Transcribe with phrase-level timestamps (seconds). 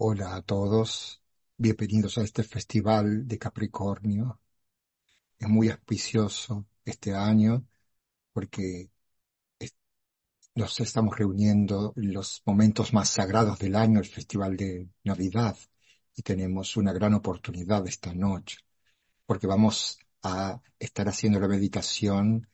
[0.00, 1.20] Hola a todos,
[1.56, 4.40] bienvenidos a este festival de Capricornio.
[5.40, 7.66] Es muy auspicioso este año
[8.32, 8.92] porque
[10.54, 15.56] nos estamos reuniendo en los momentos más sagrados del año, el festival de Navidad,
[16.14, 18.58] y tenemos una gran oportunidad esta noche,
[19.26, 22.48] porque vamos a estar haciendo la meditación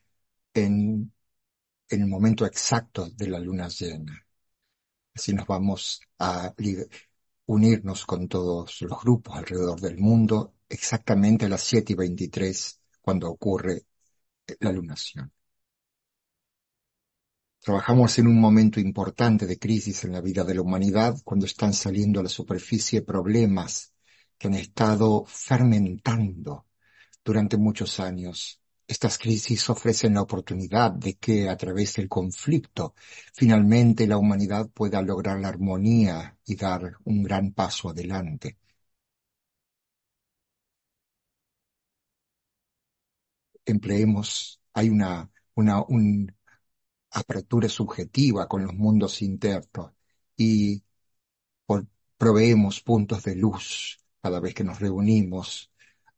[0.54, 1.12] en,
[1.90, 4.26] en el momento exacto de la luna llena.
[5.14, 6.54] Así nos vamos a
[7.46, 13.28] unirnos con todos los grupos alrededor del mundo exactamente a las 7 y 23 cuando
[13.30, 13.86] ocurre
[14.60, 15.32] la lunación.
[17.60, 21.72] Trabajamos en un momento importante de crisis en la vida de la humanidad cuando están
[21.72, 23.94] saliendo a la superficie problemas
[24.36, 26.66] que han estado fermentando
[27.24, 32.94] durante muchos años estas crisis ofrecen la oportunidad de que a través del conflicto
[33.32, 38.58] finalmente la humanidad pueda lograr la armonía y dar un gran paso adelante.
[43.66, 45.84] Empleemos, hay una, una
[47.10, 49.92] apertura subjetiva con los mundos internos
[50.36, 50.82] y
[52.18, 55.70] proveemos puntos de luz cada vez que nos reunimos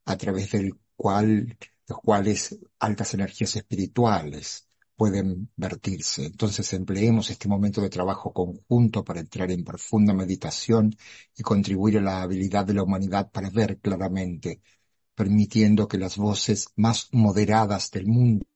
[0.05, 1.57] a través del cual
[1.89, 6.25] los cuales altas energías espirituales pueden vertirse.
[6.27, 10.97] Entonces empleemos este momento de trabajo conjunto para entrar en profunda meditación
[11.37, 14.62] y contribuir a la habilidad de la humanidad para ver claramente,
[15.15, 18.47] permitiendo que las voces más moderadas del mundo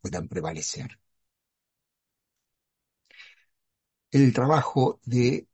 [0.00, 0.98] puedan prevalecer.
[4.12, 5.48] El trabajo de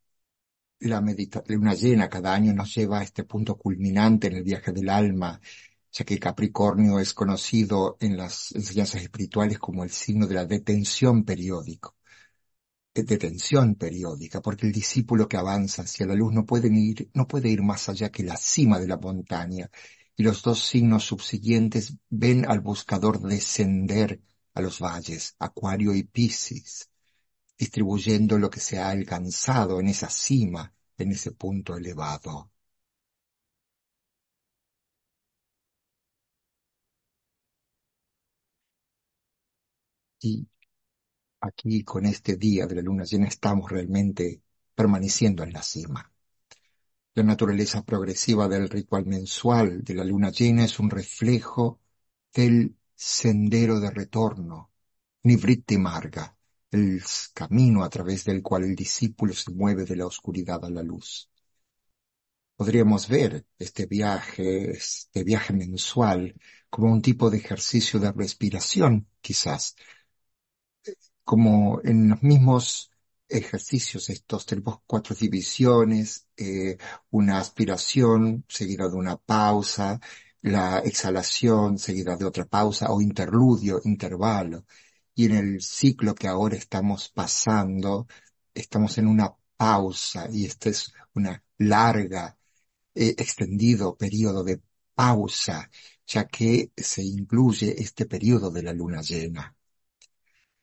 [0.80, 4.72] la meditación, luna llena cada año nos lleva a este punto culminante en el viaje
[4.72, 5.40] del alma
[5.92, 11.24] ya que Capricornio es conocido en las enseñanzas espirituales como el signo de la detención
[11.24, 11.90] periódica.
[12.94, 17.48] Detención periódica, porque el discípulo que avanza hacia la luz no puede ir, no puede
[17.48, 19.70] ir más allá que la cima de la montaña,
[20.16, 24.20] y los dos signos subsiguientes ven al buscador descender
[24.54, 26.90] a los valles, Acuario y Piscis,
[27.56, 32.50] distribuyendo lo que se ha alcanzado en esa cima, en ese punto elevado.
[40.20, 40.46] Y
[41.40, 44.42] aquí con este día de la luna llena estamos realmente
[44.74, 46.12] permaneciendo en la cima.
[47.14, 51.80] La naturaleza progresiva del ritual mensual de la luna llena es un reflejo
[52.32, 54.70] del sendero de retorno,
[55.24, 56.36] Nivritti Marga,
[56.70, 57.02] el
[57.34, 61.30] camino a través del cual el discípulo se mueve de la oscuridad a la luz.
[62.56, 66.34] Podríamos ver este viaje, este viaje mensual,
[66.68, 69.76] como un tipo de ejercicio de respiración, quizás,
[71.28, 72.90] como en los mismos
[73.28, 76.78] ejercicios estos tenemos cuatro divisiones, eh,
[77.10, 80.00] una aspiración seguida de una pausa,
[80.40, 84.64] la exhalación seguida de otra pausa o interludio, intervalo.
[85.14, 88.06] Y en el ciclo que ahora estamos pasando,
[88.54, 92.38] estamos en una pausa y este es una larga,
[92.94, 94.62] eh, extendido periodo de
[94.94, 95.70] pausa,
[96.06, 99.57] ya que se incluye este periodo de la luna llena.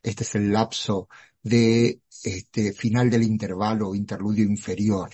[0.06, 1.10] Este es el lapso
[1.42, 5.10] de este final del intervalo interludio inferior.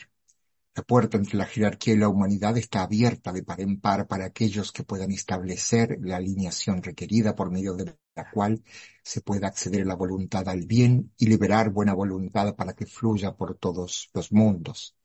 [0.75, 4.25] La puerta entre la jerarquía y la humanidad está abierta de par en par para
[4.25, 8.61] aquellos que puedan establecer la alineación requerida por medio de la cual
[9.01, 13.33] se pueda acceder a la voluntad al bien y liberar buena voluntad para que fluya
[13.33, 14.97] por todos los mundos.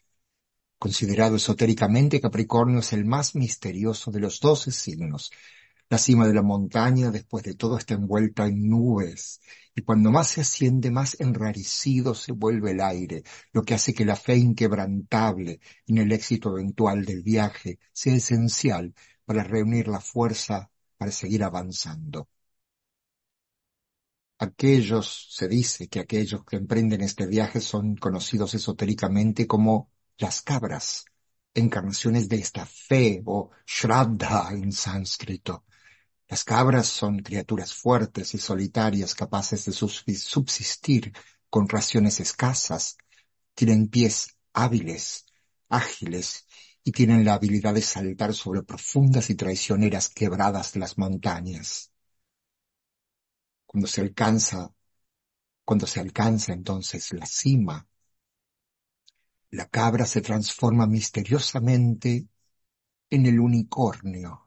[0.79, 5.31] Considerado esotéricamente, Capricornio es el más misterioso de los doce signos.
[5.89, 9.41] La cima de la montaña, después de todo, está envuelta en nubes
[9.75, 14.05] y cuando más se asciende, más enrarecido se vuelve el aire, lo que hace que
[14.05, 20.71] la fe inquebrantable en el éxito eventual del viaje sea esencial para reunir la fuerza
[20.97, 22.29] para seguir avanzando.
[24.39, 31.05] Aquellos, se dice que aquellos que emprenden este viaje son conocidos esotéricamente como las cabras,
[31.55, 35.65] encarnaciones de esta fe o shraddha en sánscrito,
[36.29, 41.13] las cabras son criaturas fuertes y solitarias capaces de subsistir
[41.49, 42.97] con raciones escasas.
[43.55, 45.27] Tienen pies hábiles,
[45.69, 46.47] ágiles
[46.83, 51.93] y tienen la habilidad de saltar sobre profundas y traicioneras quebradas de las montañas.
[53.65, 54.73] Cuando se alcanza,
[55.65, 57.87] cuando se alcanza entonces la cima,
[59.51, 62.27] la cabra se transforma misteriosamente
[63.11, 64.46] en el unicornio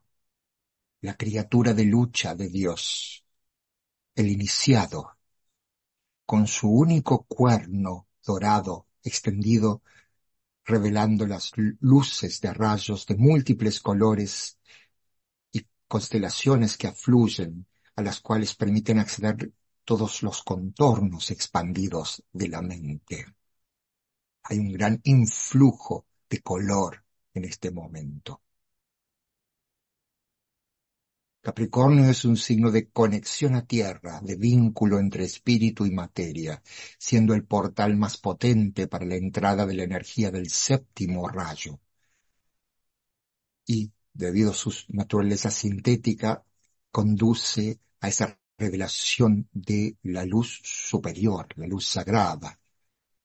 [1.01, 3.23] la criatura de lucha de Dios,
[4.15, 5.17] el iniciado,
[6.25, 9.81] con su único cuerno dorado extendido,
[10.65, 14.59] revelando las luces de rayos de múltiples colores
[15.51, 17.65] y constelaciones que afluyen,
[17.95, 19.51] a las cuales permiten acceder
[19.83, 23.25] todos los contornos expandidos de la mente.
[24.43, 27.03] Hay un gran influjo de color
[27.33, 28.41] en este momento.
[31.49, 36.61] Capricornio es un signo de conexión a tierra, de vínculo entre espíritu y materia,
[36.99, 41.79] siendo el portal más potente para la entrada de la energía del séptimo rayo.
[43.65, 46.45] Y, debido a su naturaleza sintética,
[46.91, 52.59] conduce a esa revelación de la luz superior, la luz sagrada.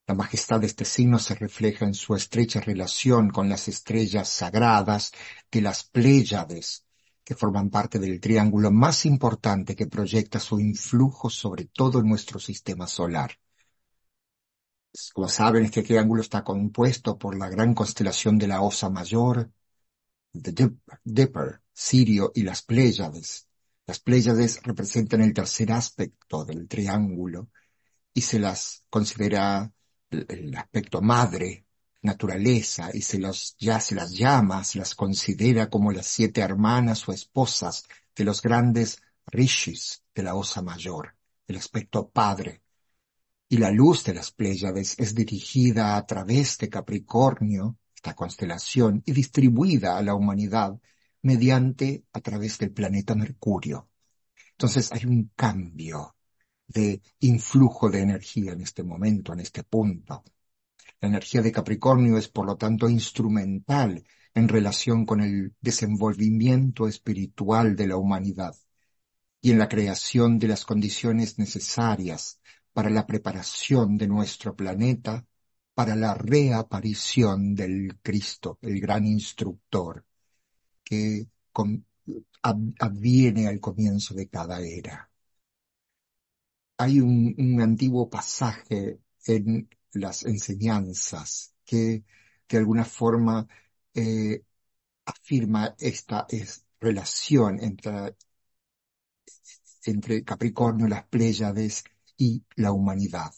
[0.07, 5.13] La majestad de este signo se refleja en su estrecha relación con las estrellas sagradas
[5.51, 6.85] de las Pléyades,
[7.25, 12.87] que forman parte del triángulo más importante que proyecta su influjo sobre todo nuestro sistema
[12.87, 13.33] solar.
[15.13, 19.51] Como saben, este triángulo está compuesto por la gran constelación de la Osa Mayor,
[20.33, 20.71] The
[21.03, 23.49] Dipper, Sirio y las Pléyades.
[23.87, 27.49] Las Pléyades representan el tercer aspecto del triángulo
[28.13, 29.73] y se las considera
[30.11, 31.65] el aspecto madre
[32.05, 37.09] naturaleza y se, los, ya se las llama, se las considera como las siete hermanas
[37.09, 37.85] o esposas
[38.15, 41.17] de los grandes rishis de la Osa Mayor,
[41.49, 42.63] el aspecto padre.
[43.49, 49.13] Y la luz de las Pléyades es dirigida a través de Capricornio, esta constelación, y
[49.13, 50.79] distribuida a la humanidad
[51.23, 53.89] mediante a través del planeta Mercurio.
[54.53, 56.15] Entonces hay un cambio
[56.67, 60.23] de influjo de energía en este momento, en este punto.
[61.05, 64.03] La energía de Capricornio es, por lo tanto, instrumental
[64.33, 68.57] en relación con el desenvolvimiento espiritual de la humanidad
[69.43, 72.41] y en la creación de las condiciones necesarias
[72.73, 75.27] para la preparación de nuestro planeta
[75.75, 80.07] para la reaparición del Cristo, el gran instructor,
[80.83, 81.29] que
[82.79, 85.11] adviene al comienzo de cada era.
[86.79, 92.05] Hay un, un antiguo pasaje en las enseñanzas que
[92.49, 93.47] de alguna forma
[93.95, 94.43] eh,
[95.07, 96.27] afirma esta
[96.81, 98.17] relación entre,
[99.85, 101.85] entre Capricornio, las Pléyades
[102.17, 103.33] y la humanidad.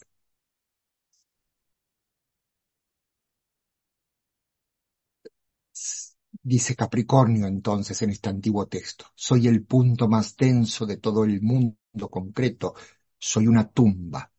[6.43, 11.43] Dice Capricornio entonces en este antiguo texto, soy el punto más denso de todo el
[11.43, 11.77] mundo
[12.11, 12.75] concreto,
[13.19, 14.31] soy una tumba,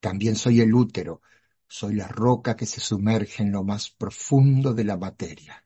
[0.00, 1.22] también soy el útero,
[1.70, 5.64] soy la roca que se sumerge en lo más profundo de la materia.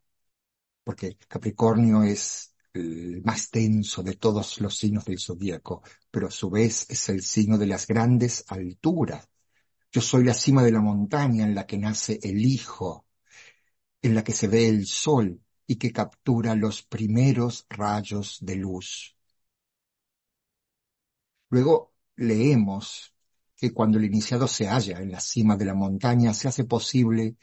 [0.85, 6.51] Porque Capricornio es el más denso de todos los signos del zodíaco, pero a su
[6.51, 9.27] vez es el signo de las grandes alturas.
[9.91, 13.07] Yo soy la cima de la montaña en la que nace el Hijo,
[14.03, 19.17] en la que se ve el sol y que captura los primeros rayos de luz.
[21.49, 23.14] Luego leemos
[23.65, 27.37] que cuando el iniciado se halla en la cima de la montaña se hace posible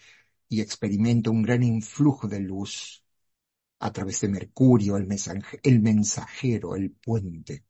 [0.47, 3.03] y experimenta un gran influjo de luz
[3.79, 5.07] a través de Mercurio, el,
[5.63, 7.65] el mensajero, el puente.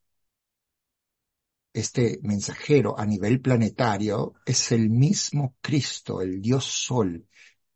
[1.74, 7.26] Este mensajero a nivel planetario es el mismo Cristo, el Dios Sol,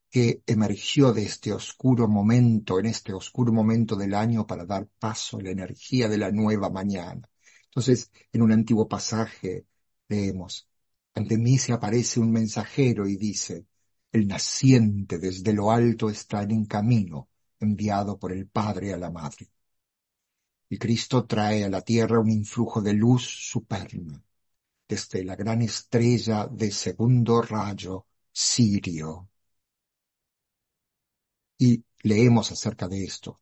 [0.09, 5.37] que emergió de este oscuro momento, en este oscuro momento del año para dar paso
[5.37, 7.29] a la energía de la nueva mañana.
[7.67, 9.65] Entonces, en un antiguo pasaje
[10.07, 10.67] Leemos,
[11.13, 13.65] ante mí se aparece un mensajero y dice,
[14.11, 19.49] el naciente desde lo alto está en camino, enviado por el Padre a la Madre.
[20.69, 24.21] Y Cristo trae a la tierra un influjo de luz superna,
[24.87, 29.29] desde la gran estrella de segundo rayo, Sirio.
[31.57, 33.39] Y leemos acerca de esto.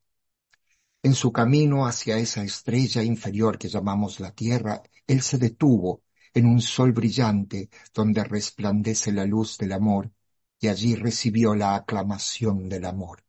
[1.02, 6.46] En su camino hacia esa estrella inferior que llamamos la Tierra, él se detuvo en
[6.48, 10.12] un sol brillante donde resplandece la luz del amor,
[10.60, 13.24] y allí recibió la aclamación del amor.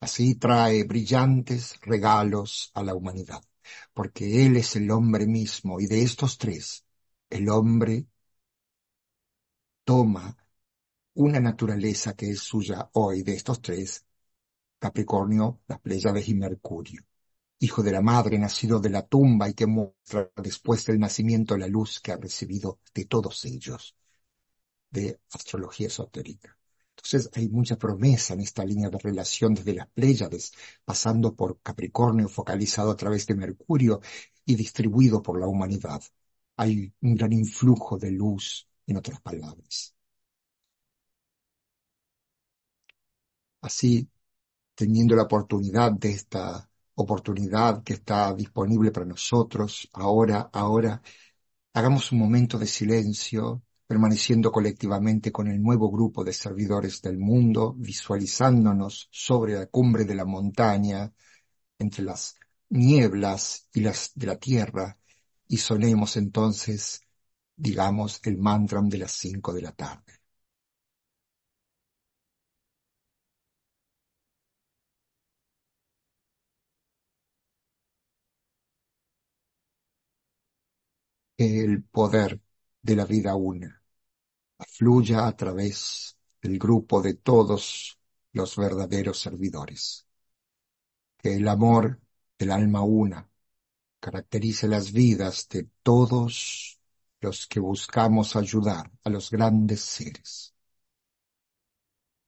[0.00, 3.42] Así trae brillantes regalos a la humanidad,
[3.94, 6.84] porque Él es el hombre mismo, y de estos tres,
[7.30, 8.06] el hombre
[9.84, 10.36] toma
[11.14, 14.06] una naturaleza que es suya hoy, de estos tres,
[14.78, 17.07] Capricornio, las Pléyades y Mercurio
[17.60, 21.66] hijo de la madre, nacido de la tumba y que muestra después del nacimiento la
[21.66, 23.96] luz que ha recibido de todos ellos,
[24.90, 26.56] de astrología esotérica.
[26.90, 30.52] Entonces hay mucha promesa en esta línea de relación desde las Pléyades,
[30.84, 34.00] pasando por Capricornio, focalizado a través de Mercurio
[34.44, 36.02] y distribuido por la humanidad.
[36.56, 39.94] Hay un gran influjo de luz, en otras palabras.
[43.60, 44.08] Así,
[44.74, 51.00] teniendo la oportunidad de esta oportunidad que está disponible para nosotros, ahora, ahora,
[51.72, 57.74] hagamos un momento de silencio, permaneciendo colectivamente con el nuevo grupo de servidores del mundo,
[57.78, 61.12] visualizándonos sobre la cumbre de la montaña,
[61.78, 62.36] entre las
[62.70, 64.98] nieblas y las de la tierra,
[65.46, 67.00] y sonemos entonces,
[67.56, 70.17] digamos, el mantra de las cinco de la tarde.
[81.38, 82.40] Que el poder
[82.82, 83.82] de la vida una
[84.58, 87.98] afluya a través del grupo de todos
[88.32, 90.06] los verdaderos servidores.
[91.16, 92.00] Que el amor
[92.38, 93.28] del alma una
[94.00, 96.80] caracterice las vidas de todos
[97.20, 100.54] los que buscamos ayudar a los grandes seres.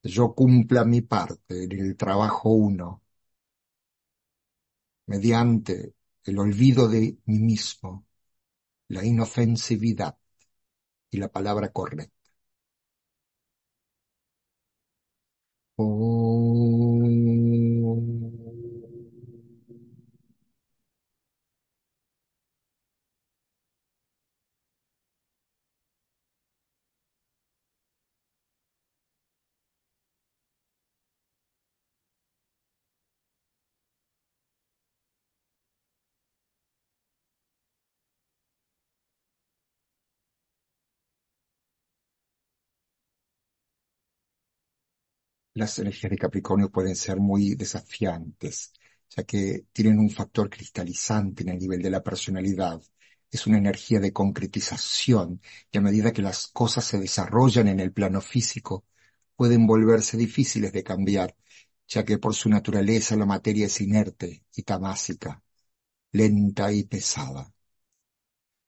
[0.02, 3.02] Yo cumpla mi parte en el trabajo uno,
[5.06, 8.06] mediante el olvido de mí mismo,
[8.90, 10.18] la inofensividad
[11.10, 12.14] y la palabra correcta.
[45.60, 48.72] Las energías de Capricornio pueden ser muy desafiantes,
[49.10, 52.82] ya que tienen un factor cristalizante en el nivel de la personalidad.
[53.30, 55.40] Es una energía de concretización
[55.70, 58.84] y a medida que las cosas se desarrollan en el plano físico,
[59.36, 61.36] pueden volverse difíciles de cambiar,
[61.88, 65.42] ya que por su naturaleza la materia es inerte y tamásica,
[66.12, 67.52] lenta y pesada.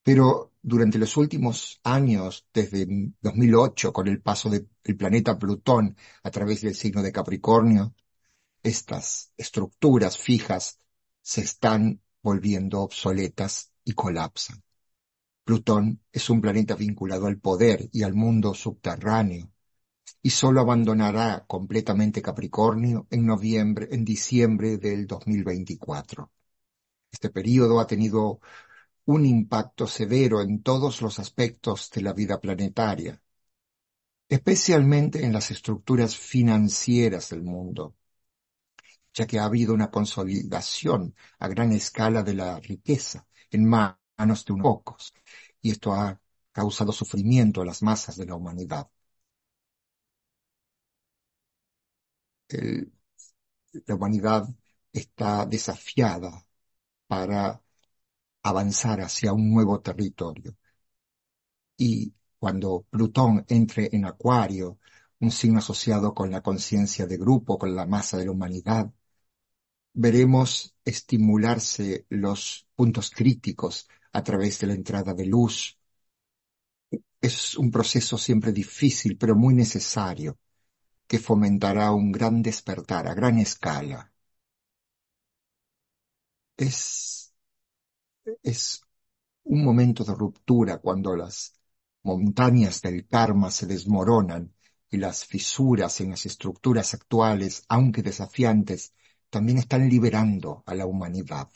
[0.02, 2.86] Pero durante los últimos años, desde
[3.20, 7.94] 2008, con el paso del planeta Plutón a través del signo de Capricornio,
[8.62, 10.78] estas estructuras fijas
[11.20, 14.62] se están volviendo obsoletas y colapsan.
[15.44, 19.50] Plutón es un planeta vinculado al poder y al mundo subterráneo,
[20.22, 26.30] y solo abandonará completamente Capricornio en noviembre, en diciembre del 2024.
[27.10, 28.40] Este periodo ha tenido
[29.06, 33.20] un impacto severo en todos los aspectos de la vida planetaria,
[34.28, 37.94] especialmente en las estructuras financieras del mundo,
[39.14, 44.52] ya que ha habido una consolidación a gran escala de la riqueza en manos de
[44.52, 45.14] unos pocos,
[45.60, 46.20] y esto ha
[46.52, 48.88] causado sufrimiento a las masas de la humanidad.
[53.86, 54.48] la humanidad
[54.92, 56.46] está desafiada
[57.06, 57.61] para
[58.42, 60.56] avanzar hacia un nuevo territorio.
[61.76, 64.78] Y cuando Plutón entre en Acuario,
[65.20, 68.90] un signo asociado con la conciencia de grupo, con la masa de la humanidad,
[69.94, 75.78] veremos estimularse los puntos críticos a través de la entrada de luz.
[77.20, 80.38] Es un proceso siempre difícil, pero muy necesario,
[81.06, 84.12] que fomentará un gran despertar a gran escala.
[86.56, 87.21] Es
[88.42, 88.82] es
[89.44, 91.54] un momento de ruptura cuando las
[92.02, 94.54] montañas del karma se desmoronan
[94.90, 98.94] y las fisuras en las estructuras actuales, aunque desafiantes,
[99.30, 101.50] también están liberando a la humanidad.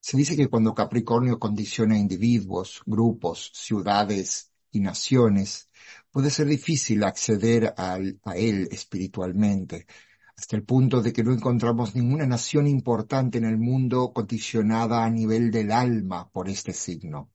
[0.00, 5.70] Se dice que cuando Capricornio condiciona a individuos, grupos, ciudades y naciones,
[6.10, 7.96] puede ser difícil acceder a
[8.36, 9.86] él espiritualmente,
[10.36, 15.10] hasta el punto de que no encontramos ninguna nación importante en el mundo condicionada a
[15.10, 17.30] nivel del alma por este signo,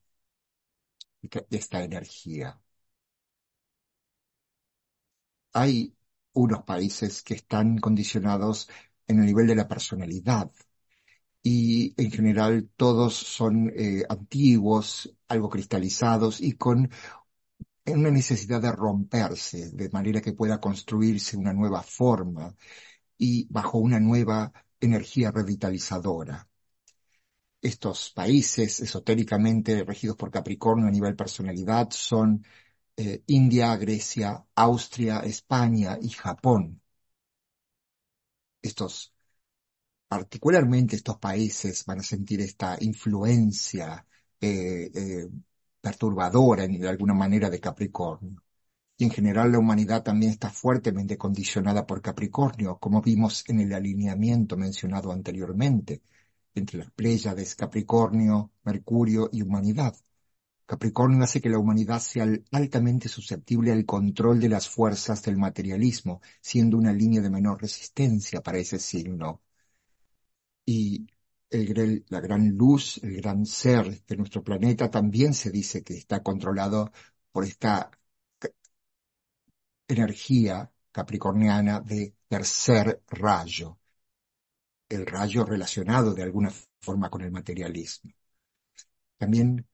[1.50, 2.60] esta energía.
[5.54, 5.96] Hay
[6.34, 8.70] unos países que están condicionados
[9.08, 10.52] en el nivel de la personalidad
[11.44, 16.92] y en general todos son eh, antiguos, algo cristalizados y con
[17.98, 22.56] una necesidad de romperse, de manera que pueda construirse una nueva forma
[23.18, 26.48] y bajo una nueva energía revitalizadora.
[27.62, 32.46] Estos países esotéricamente regidos por Capricornio a nivel personalidad son
[32.98, 36.82] eh, India, Grecia, Austria, España y Japón.
[38.62, 39.14] Estos,
[40.08, 44.06] particularmente estos países van a sentir esta influencia
[44.42, 45.30] eh, eh,
[45.82, 48.42] perturbadora de alguna manera de Capricornio.
[48.98, 53.74] Y en general la humanidad también está fuertemente condicionada por Capricornio, como vimos en el
[53.74, 56.02] alineamiento mencionado anteriormente,
[56.56, 59.96] entre las Pléyades, Capricornio, Mercurio y humanidad.
[60.66, 66.22] Capricornio hace que la humanidad sea altamente susceptible al control de las fuerzas del materialismo,
[66.42, 69.42] siendo una línea de menor resistencia para ese signo.
[70.66, 71.08] Y
[71.52, 76.92] la gran luz, el gran ser de nuestro planeta también se dice que está controlado
[77.32, 77.90] por esta
[79.88, 83.78] energía capricorniana de tercer rayo,
[84.90, 86.52] el rayo relacionado de alguna
[86.82, 88.12] forma con el materialismo.
[89.18, 89.66] También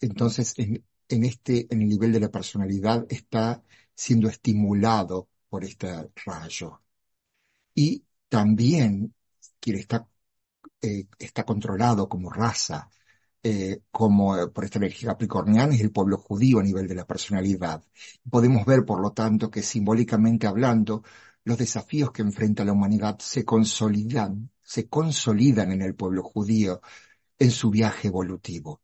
[0.00, 3.62] entonces en, este, en el nivel de la personalidad está
[3.94, 6.82] siendo estimulado por este rayo.
[7.74, 9.14] Y también
[9.60, 10.08] quien está,
[10.82, 12.90] eh, está controlado como raza,
[13.42, 17.06] eh, como eh, por esta energía capricorniana es el pueblo judío a nivel de la
[17.06, 17.82] personalidad.
[18.30, 21.02] Podemos ver, por lo tanto, que simbólicamente hablando,
[21.44, 26.80] los desafíos que enfrenta la humanidad se consolidan, se consolidan en el pueblo judío
[27.38, 28.82] en su viaje evolutivo.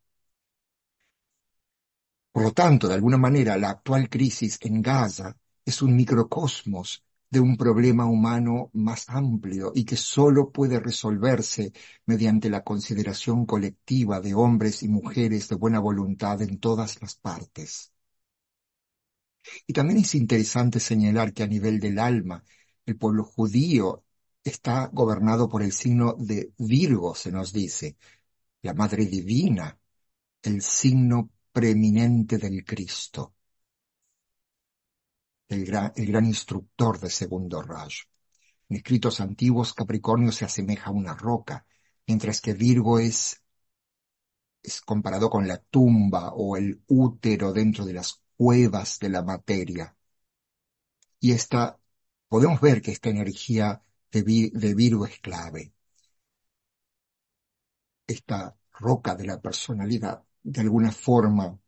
[2.33, 7.40] Por lo tanto, de alguna manera, la actual crisis en Gaza es un microcosmos de
[7.40, 11.73] un problema humano más amplio y que solo puede resolverse
[12.06, 17.92] mediante la consideración colectiva de hombres y mujeres de buena voluntad en todas las partes.
[19.66, 22.45] Y también es interesante señalar que a nivel del alma,
[22.85, 24.04] el pueblo judío
[24.45, 27.97] está gobernado por el signo de Virgo, se nos dice,
[28.62, 29.78] la Madre Divina,
[30.42, 33.36] el signo preeminente del Cristo,
[35.49, 38.05] el gran, el gran instructor de segundo rayo.
[38.69, 41.67] En escritos antiguos, Capricornio se asemeja a una roca,
[42.07, 43.43] mientras que Virgo es,
[44.62, 49.97] es comparado con la tumba o el útero dentro de las cuevas de la materia.
[51.21, 51.79] Y esta,
[52.28, 55.73] podemos ver que esta energía de, de Virgo es clave.
[58.06, 61.59] Esta roca de la personalidad de alguna forma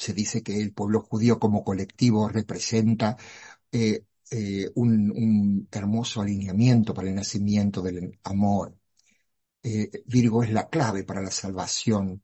[0.00, 3.16] se dice que el pueblo judío como colectivo representa
[3.72, 8.74] eh, eh, un, hermoso alineamiento para el nacimiento del amor.
[9.62, 12.22] Eh, Virgo es la clave para la salvación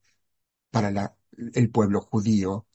[0.70, 1.16] para la,
[1.54, 2.66] el pueblo judío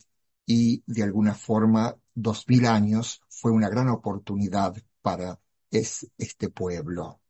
[0.45, 5.39] y de alguna forma dos mil años fue una gran oportunidad para
[5.71, 7.21] este pueblo,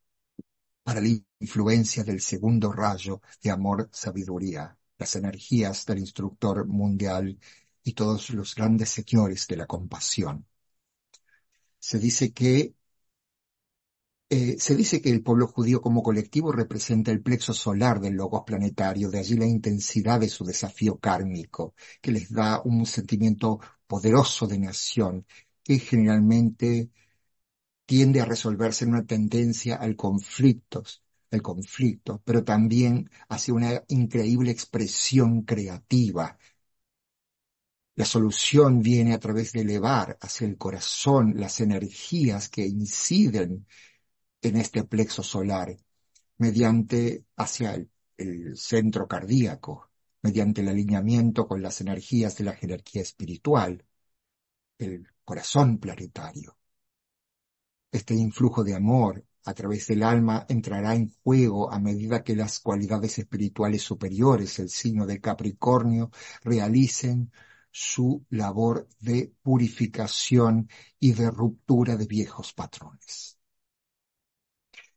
[0.84, 7.38] para la influencia del segundo rayo de amor-sabiduría las energías del instructor mundial
[7.84, 10.46] y todos los grandes señores de la compasión.
[11.80, 12.74] Se dice que
[14.30, 18.44] eh, se dice que el pueblo judío como colectivo representa el plexo solar del logos
[18.46, 24.48] planetario, de allí la intensidad de su desafío kármico, que les da un sentimiento poderoso
[24.48, 25.26] de nación,
[25.64, 26.90] que generalmente
[27.86, 30.84] tiende a resolverse en una tendencia al conflicto,
[31.32, 36.38] el conflicto, pero también hacia una increíble expresión creativa.
[37.96, 43.68] La solución viene a través de elevar hacia el corazón las energías que inciden
[44.42, 45.78] en este plexo solar,
[46.38, 47.90] mediante hacia el,
[48.56, 49.90] centro cardíaco,
[50.22, 53.84] mediante el alineamiento con las energías de la jerarquía espiritual,
[54.78, 56.58] el corazón planetario.
[57.92, 62.60] Este influjo de amor, a través del alma entrará en juego a medida que las
[62.60, 66.12] cualidades espirituales superiores, el signo de Capricornio,
[66.44, 67.32] realicen
[67.72, 73.38] su labor de purificación y de ruptura de viejos patrones.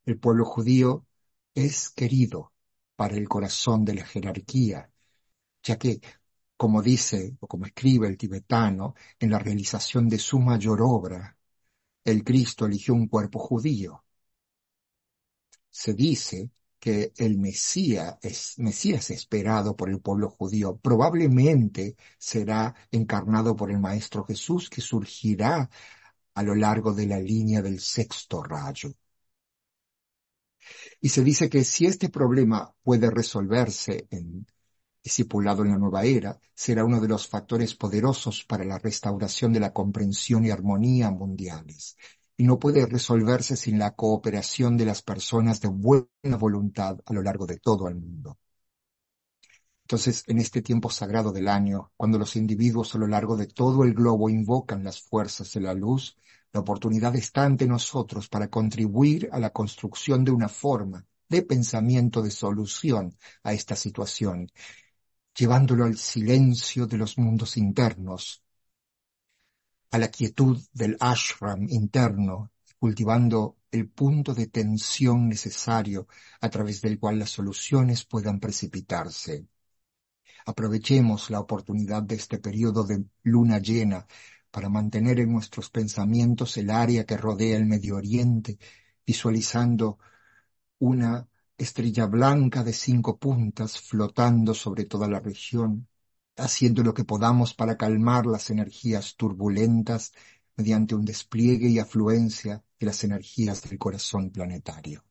[0.04, 1.06] El pueblo judío
[1.54, 2.52] es querido
[2.96, 4.90] para el corazón de la jerarquía,
[5.62, 6.00] ya que,
[6.56, 11.36] como dice o como escribe el tibetano, en la realización de su mayor obra,
[12.04, 14.04] el Cristo eligió un cuerpo judío
[15.74, 16.50] se dice
[16.84, 23.78] que el Mesías, es, Mesías esperado por el pueblo judío probablemente será encarnado por el
[23.78, 25.70] Maestro Jesús que surgirá
[26.34, 28.92] a lo largo de la línea del sexto rayo.
[31.00, 34.46] Y se dice que si este problema puede resolverse en
[35.02, 39.60] discipulado en la nueva era, será uno de los factores poderosos para la restauración de
[39.60, 41.96] la comprensión y armonía mundiales
[42.36, 47.22] y no puede resolverse sin la cooperación de las personas de buena voluntad a lo
[47.22, 48.38] largo de todo el mundo.
[49.84, 53.84] Entonces, en este tiempo sagrado del año, cuando los individuos a lo largo de todo
[53.84, 56.16] el globo invocan las fuerzas de la luz,
[56.52, 62.22] la oportunidad está ante nosotros para contribuir a la construcción de una forma de pensamiento
[62.22, 64.50] de solución a esta situación,
[65.36, 68.43] llevándolo al silencio de los mundos internos
[69.90, 76.06] a la quietud del ashram interno, cultivando el punto de tensión necesario
[76.40, 79.46] a través del cual las soluciones puedan precipitarse.
[80.46, 84.06] Aprovechemos la oportunidad de este periodo de luna llena
[84.50, 88.58] para mantener en nuestros pensamientos el área que rodea el Medio Oriente,
[89.06, 89.98] visualizando
[90.78, 95.88] una estrella blanca de cinco puntas flotando sobre toda la región,
[96.36, 100.12] haciendo lo que podamos para calmar las energías turbulentas
[100.56, 105.04] mediante un despliegue y afluencia de las energías del corazón planetario.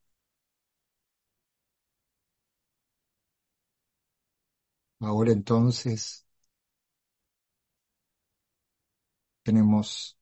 [5.01, 6.25] Ahora entonces
[9.43, 10.17] tenemos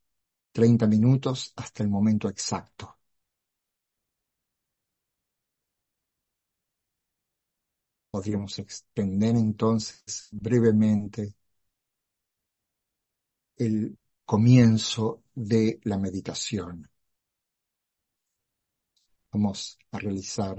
[0.54, 3.00] 30 minutos hasta el momento exacto.
[8.12, 11.34] Podríamos extender entonces brevemente
[13.58, 16.90] el comienzo de la meditación.
[19.32, 20.58] Vamos a realizar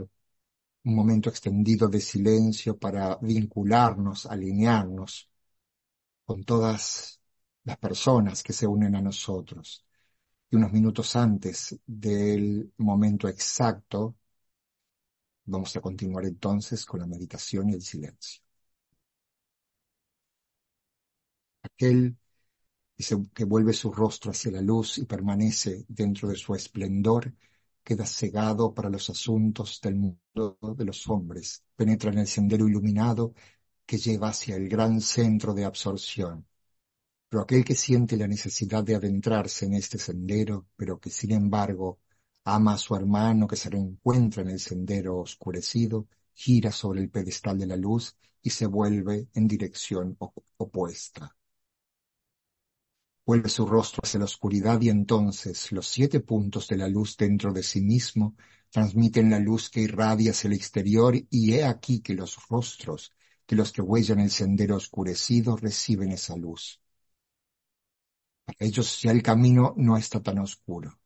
[0.84, 5.30] un momento extendido de silencio para vincularnos, alinearnos
[6.24, 7.20] con todas
[7.64, 9.84] las personas que se unen a nosotros.
[10.50, 14.16] Y unos minutos antes del momento exacto,
[15.44, 18.42] vamos a continuar entonces con la meditación y el silencio.
[21.64, 22.16] Aquel
[23.35, 27.35] que vuelve su rostro hacia la luz y permanece dentro de su esplendor,
[27.83, 33.35] queda cegado para los asuntos del mundo de los hombres, penetra en el sendero iluminado
[33.87, 36.46] que lleva hacia el gran centro de absorción.
[37.28, 41.98] Pero aquel que siente la necesidad de adentrarse en este sendero, pero que sin embargo
[42.44, 47.59] ama a su hermano que se reencuentra en el sendero oscurecido, gira sobre el pedestal
[47.59, 50.16] de la luz y se vuelve en dirección
[50.57, 51.37] opuesta.
[53.26, 57.52] Vuelve su rostro hacia la oscuridad y entonces los siete puntos de la luz dentro
[57.52, 58.37] de sí mismo
[58.70, 63.12] transmiten la luz que irradia hacia el exterior y he aquí que los rostros
[63.48, 66.81] de los que huellan el sendero oscurecido reciben esa luz.
[68.44, 70.96] Para ellos ya el camino no está tan oscuro.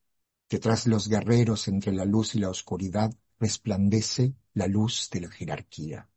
[0.50, 5.30] Detrás de los guerreros entre la luz y la oscuridad resplandece la luz de la
[5.30, 6.08] jerarquía.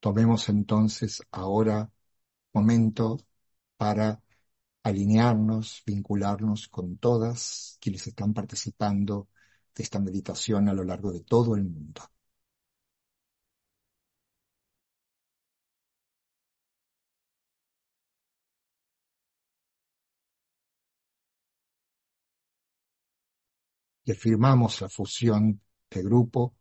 [0.00, 1.90] Tomemos entonces ahora
[2.54, 3.18] momento
[3.76, 4.22] para
[4.84, 9.28] alinearnos, vincularnos con todas quienes están participando
[9.74, 12.02] de esta meditación a lo largo de todo el mundo.
[24.08, 26.54] Y afirmamos la fusión de grupo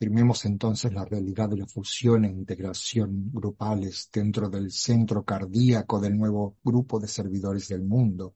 [0.00, 6.16] Firmemos entonces la realidad de la fusión e integración grupales dentro del centro cardíaco del
[6.18, 8.34] nuevo grupo de servidores del mundo,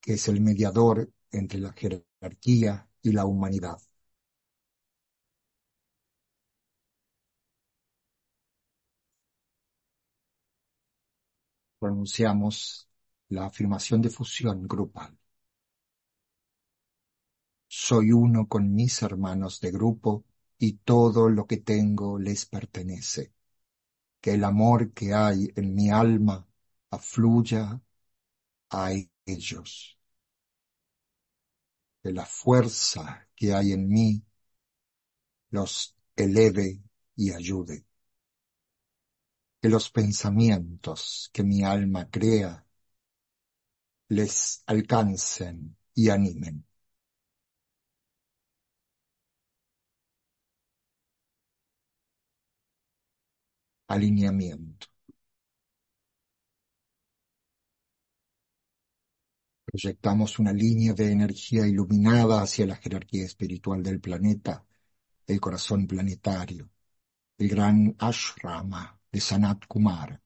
[0.00, 3.78] que es el mediador entre la jerarquía y la humanidad.
[11.78, 12.88] Pronunciamos
[13.32, 15.16] la afirmación de fusión grupal.
[17.66, 20.24] Soy uno con mis hermanos de grupo
[20.58, 23.32] y todo lo que tengo les pertenece.
[24.20, 26.46] Que el amor que hay en mi alma
[26.90, 27.80] afluya
[28.70, 28.92] a
[29.26, 29.98] ellos.
[32.02, 34.22] Que la fuerza que hay en mí
[35.50, 36.82] los eleve
[37.16, 37.86] y ayude.
[39.60, 42.66] Que los pensamientos que mi alma crea
[44.12, 46.64] les alcancen y animen.
[53.88, 54.86] alineamiento.
[59.64, 64.64] Proyectamos una línea de energía iluminada hacia la jerarquía espiritual del planeta,
[65.26, 66.70] el corazón planetario,
[67.38, 70.20] el gran ashrama de Sanat Kumar,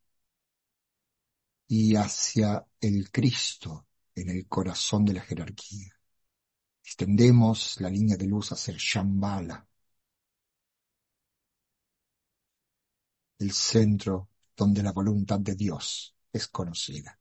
[1.69, 5.93] y hacia el Cristo en el corazón de la jerarquía.
[6.83, 9.67] Extendemos la línea de luz hacia Shambhala,
[13.39, 17.19] el centro donde la voluntad de Dios es conocida.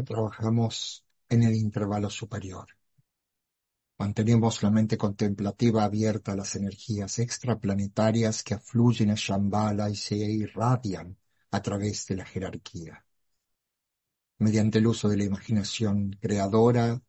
[0.00, 2.66] Trabajamos en el intervalo superior.
[3.98, 10.16] Mantenemos la mente contemplativa abierta a las energías extraplanetarias que afluyen a Shambhala y se
[10.16, 11.16] irradian
[11.50, 13.04] a través de la jerarquía.
[14.38, 17.00] Mediante el uso de la imaginación creadora,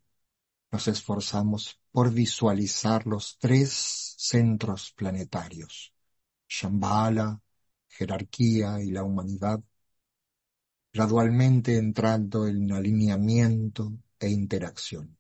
[0.72, 5.93] nos esforzamos por visualizar los tres centros planetarios,
[6.50, 7.41] Shambhala,
[7.88, 9.63] jerarquía y la humanidad,
[10.93, 15.17] gradualmente entrando en alineamiento e interacción.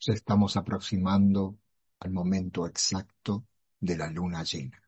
[0.00, 1.58] Nos estamos aproximando
[1.98, 3.44] al momento exacto
[3.78, 4.82] de la luna llena.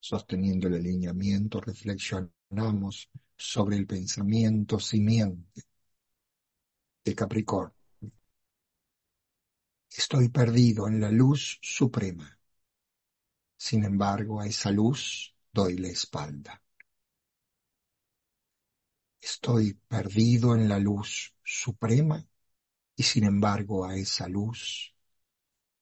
[0.00, 5.62] Sosteniendo el alineamiento, reflexionamos sobre el pensamiento simiente
[7.04, 7.74] de Capricornio.
[9.90, 12.38] Estoy perdido en la luz suprema.
[13.56, 16.62] Sin embargo, a esa luz doy la espalda.
[19.20, 22.24] Estoy perdido en la luz suprema
[22.94, 24.94] y sin embargo a esa luz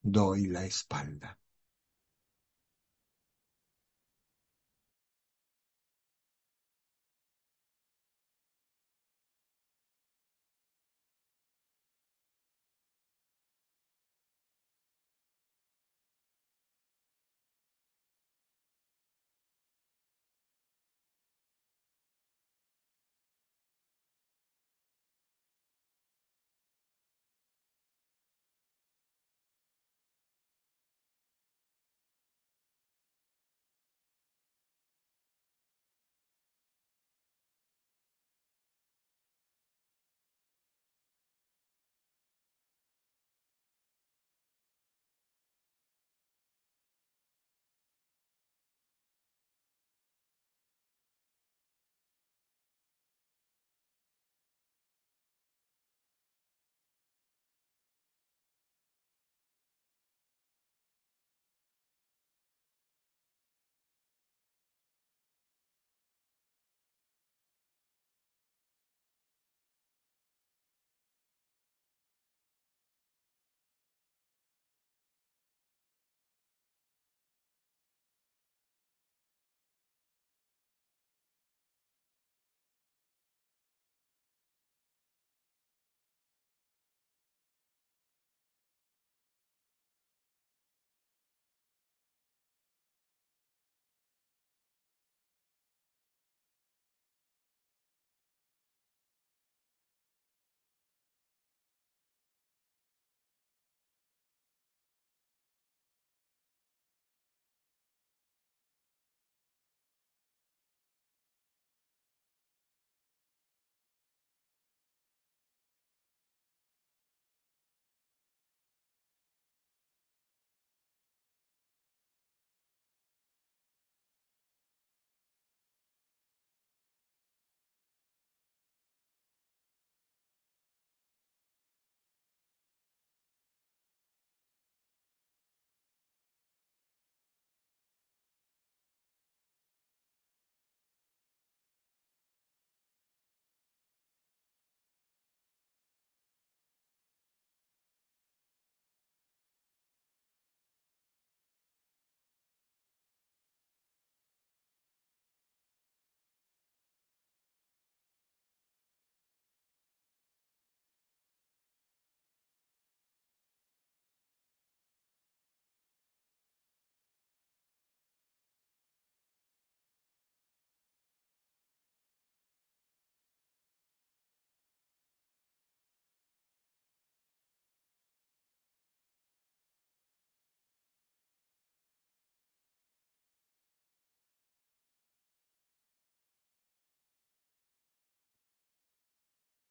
[0.03, 1.39] doy la espalda.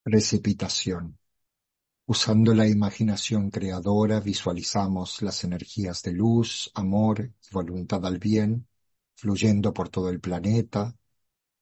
[0.06, 1.18] Precipitación.
[2.06, 8.68] Usando la imaginación creadora visualizamos las energías de luz, amor y voluntad al bien
[9.16, 10.96] fluyendo por todo el planeta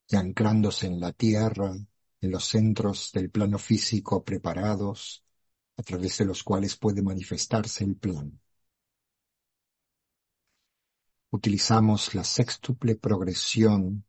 [0.09, 1.73] y anclándose en la Tierra,
[2.19, 5.23] en los centros del plano físico preparados,
[5.77, 8.41] a través de los cuales puede manifestarse el plan.
[11.31, 14.03] Utilizamos la sextuple progresión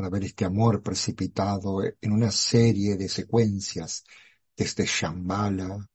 [0.00, 4.02] para ver este amor precipitado en una serie de secuencias
[4.56, 5.86] desde Shambhala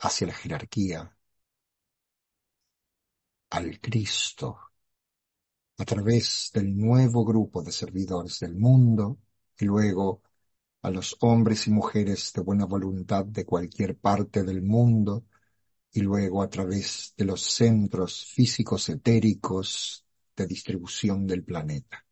[0.00, 1.16] hacia la jerarquía,
[3.50, 4.58] al Cristo,
[5.78, 9.20] a través del nuevo grupo de servidores del mundo
[9.56, 10.24] y luego
[10.82, 15.24] a los hombres y mujeres de buena voluntad de cualquier parte del mundo
[15.92, 22.04] y luego a través de los centros físicos etéricos de distribución del planeta.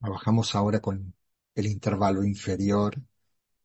[0.00, 1.14] Trabajamos ahora con
[1.54, 3.00] el intervalo inferior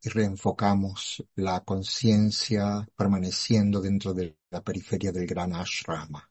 [0.01, 6.29] y reenfocamos la conciencia permaneciendo dentro de la periferia del gran ashrama.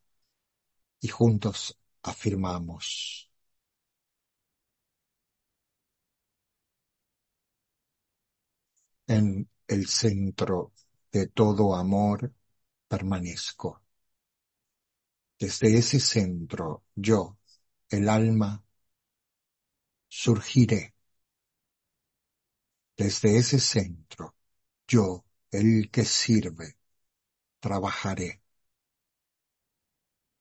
[1.02, 3.28] Y juntos afirmamos.
[9.06, 10.72] En el centro
[11.12, 12.32] de todo amor
[12.88, 13.80] permanezco.
[15.38, 17.36] Desde ese centro, yo,
[17.90, 18.64] el alma,
[20.12, 20.94] surgiré.
[22.96, 24.34] Desde ese centro,
[24.86, 26.76] yo, el que sirve,
[27.60, 28.42] trabajaré.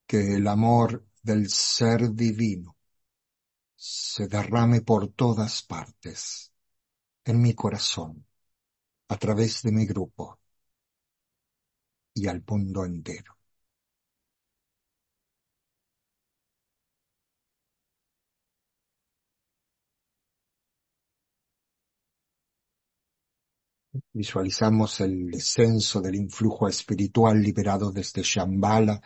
[0.06, 2.78] Que el amor del ser divino
[3.76, 6.52] se derrame por todas partes,
[7.26, 8.26] en mi corazón,
[9.10, 10.40] a través de mi grupo
[12.14, 13.41] y al mundo entero.
[24.14, 29.02] Visualizamos el descenso del influjo espiritual liberado desde Shambhala,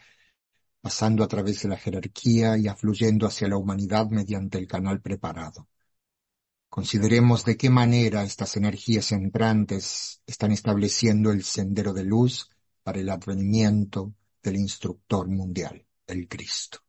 [0.81, 5.67] pasando a través de la jerarquía y afluyendo hacia la humanidad mediante el canal preparado.
[6.69, 12.49] Consideremos de qué manera estas energías entrantes están estableciendo el sendero de luz
[12.83, 16.84] para el advenimiento del instructor mundial, el Cristo.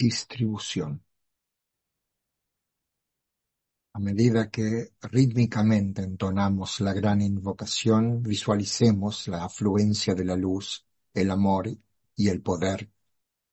[0.00, 1.04] Distribución.
[3.92, 11.30] A medida que rítmicamente entonamos la gran invocación, visualicemos la afluencia de la luz, el
[11.30, 11.68] amor
[12.16, 12.90] y el poder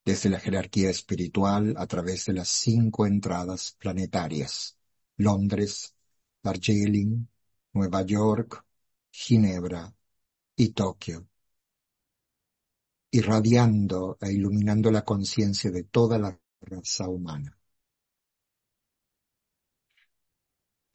[0.06, 4.78] desde la jerarquía espiritual a través de las cinco entradas planetarias,
[5.18, 5.94] Londres,
[6.42, 7.28] Darjeeling,
[7.74, 8.64] Nueva York,
[9.12, 9.94] Ginebra
[10.56, 11.28] y Tokio,
[13.12, 17.58] irradiando e iluminando la conciencia de toda la raza humana.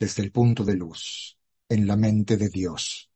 [0.03, 1.39] desde el punto de luz,
[1.69, 3.09] en la mente de Dios.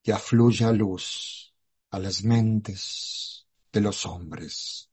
[0.00, 1.52] Que afluya luz
[1.90, 4.88] a las mentes de los hombres.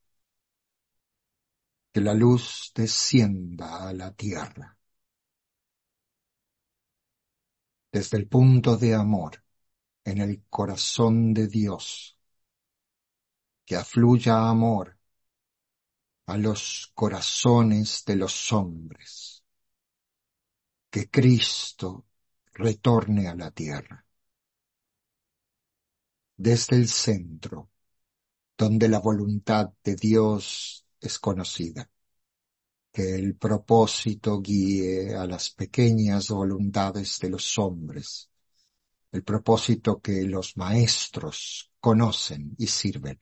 [1.93, 4.76] Que la luz descienda a la tierra.
[7.91, 9.43] Desde el punto de amor,
[10.03, 12.16] en el corazón de Dios.
[13.68, 14.97] Que afluya amor
[16.28, 19.43] a los corazones de los hombres
[20.89, 22.05] que Cristo
[22.53, 24.05] retorne a la tierra.
[26.38, 27.70] Desde el centro,
[28.57, 31.89] donde la voluntad de Dios es conocida,
[32.89, 38.30] que el propósito guíe a las pequeñas voluntades de los hombres,
[39.11, 43.20] el propósito que los maestros conocen y sirven.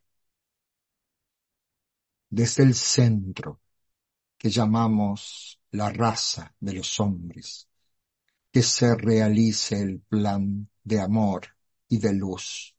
[2.36, 3.62] Desde el centro,
[4.38, 7.70] que llamamos la raza de los hombres,
[8.52, 11.48] que se realice el plan de amor
[11.88, 12.76] y de luz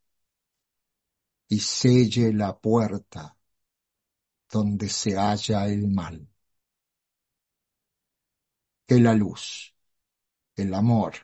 [1.48, 3.34] y selle la puerta
[4.50, 6.28] donde se halla el mal.
[8.86, 9.74] Que la luz,
[10.54, 11.14] el amor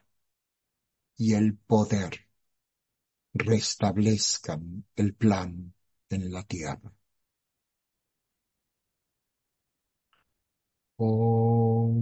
[1.19, 2.31] y el poder
[3.35, 5.75] restablezcan el plan
[6.09, 6.95] en la tierra.
[11.03, 11.99] Om.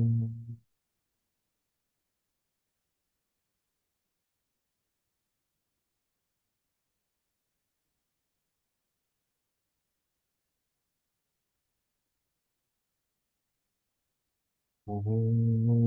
[14.86, 15.79] Om.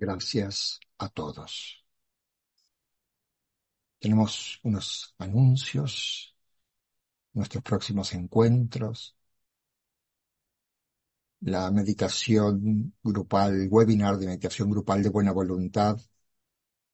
[0.00, 1.84] Gracias a todos.
[4.00, 6.34] Tenemos unos anuncios,
[7.32, 9.16] nuestros próximos encuentros,
[11.40, 15.98] la meditación grupal, webinar de meditación grupal de buena voluntad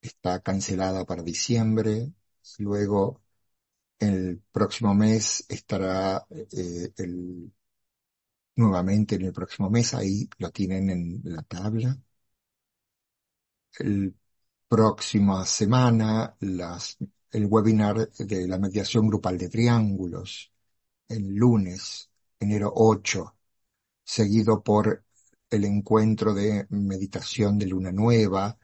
[0.01, 2.11] está cancelada para diciembre.
[2.59, 3.21] Luego,
[3.99, 7.51] el próximo mes estará eh, el,
[8.57, 11.97] nuevamente en el próximo mes, ahí lo tienen en la tabla
[13.79, 14.15] el
[14.67, 16.35] próxima semana
[17.31, 20.51] el webinar de la mediación grupal de triángulos,
[21.07, 22.09] el lunes,
[22.39, 23.35] enero 8,
[24.03, 25.03] seguido por
[25.49, 28.57] el encuentro de meditación de luna nueva,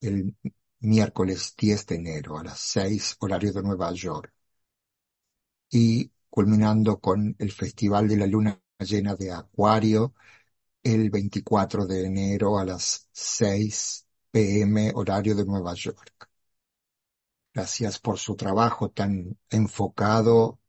[0.00, 0.36] el
[0.80, 4.32] miércoles 10 de enero a las 6 horario de Nueva York.
[5.70, 10.14] Y culminando con el Festival de la Luna Llena de Acuario
[10.82, 16.28] el 24 de enero a las 6 PM horario de Nueva York.
[17.52, 20.60] Gracias por su trabajo tan enfocado.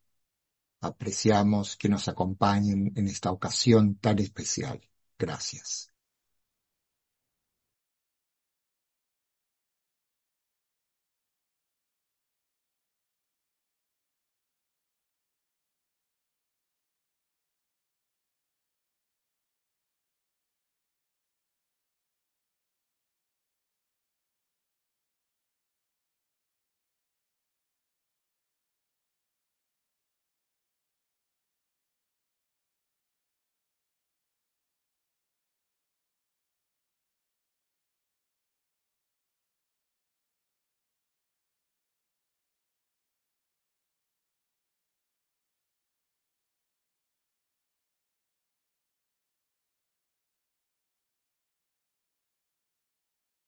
[0.82, 4.80] Apreciamos que nos acompañen en esta ocasión tan especial.
[5.18, 5.89] Gracias.